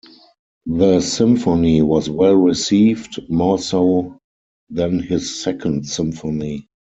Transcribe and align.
The 0.65 0.99
symphony 0.99 1.83
was 1.83 2.09
well 2.09 2.33
received, 2.33 3.19
more 3.29 3.59
so 3.59 4.17
than 4.67 4.97
his 4.99 5.39
Second 5.39 5.85
Symphony. 5.87 6.65